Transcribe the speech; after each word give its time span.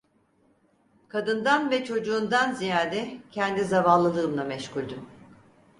Kadından 1.07 1.71
ve 1.71 1.85
çocuğundan 1.85 2.51
ziyade 2.53 3.17
kendi 3.31 3.63
zavallılığımla 3.63 4.43
meşguldüm. 4.43 5.05